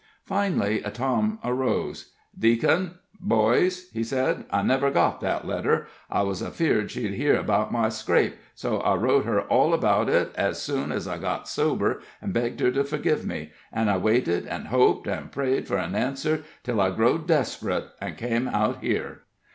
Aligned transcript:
Finally, 0.25 0.79
Tom 0.95 1.37
arose. 1.43 2.13
"Deacon 2.35 2.95
boys," 3.19 3.87
he 3.91 4.03
said, 4.03 4.45
"I 4.49 4.63
never 4.63 4.89
got 4.89 5.21
that 5.21 5.45
letter. 5.45 5.85
I 6.09 6.23
wus 6.23 6.41
afeard 6.41 6.89
she'd 6.89 7.13
hear 7.13 7.35
about 7.35 7.71
my 7.71 7.87
scrape, 7.89 8.33
so 8.55 8.79
I 8.79 8.95
wrote 8.95 9.25
her 9.25 9.41
all 9.41 9.75
about 9.75 10.09
it, 10.09 10.31
ez 10.35 10.59
soon 10.59 10.91
ez 10.91 11.07
I 11.07 11.19
got 11.19 11.47
sober, 11.47 12.01
an' 12.19 12.31
begged 12.31 12.61
her 12.61 12.71
to 12.71 12.83
forgive 12.83 13.27
me. 13.27 13.51
An' 13.71 13.89
I 13.89 13.97
waited 13.97 14.47
an' 14.47 14.65
hoped 14.73 15.07
an' 15.07 15.29
prayed 15.29 15.67
for 15.67 15.77
an 15.77 15.93
answer, 15.93 16.45
till 16.63 16.81
I 16.81 16.89
growed 16.89 17.27
desperate; 17.27 17.85
an' 18.01 18.15
came 18.15 18.47
out 18.47 18.79
here." 18.79 19.21